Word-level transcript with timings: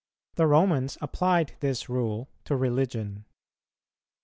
The 0.33 0.47
Romans 0.47 0.97
applied 0.99 1.53
this 1.59 1.87
rule 1.87 2.27
to 2.45 2.55
religion. 2.55 3.25